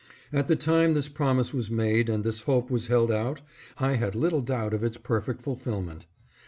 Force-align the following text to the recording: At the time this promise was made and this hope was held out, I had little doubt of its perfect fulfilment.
At 0.33 0.47
the 0.47 0.55
time 0.55 0.95
this 0.95 1.07
promise 1.07 1.53
was 1.53 1.69
made 1.69 2.09
and 2.09 2.23
this 2.23 2.41
hope 2.41 2.71
was 2.71 2.87
held 2.87 3.11
out, 3.11 3.41
I 3.77 3.97
had 3.97 4.15
little 4.15 4.41
doubt 4.41 4.73
of 4.73 4.83
its 4.83 4.97
perfect 4.97 5.43
fulfilment. 5.43 6.07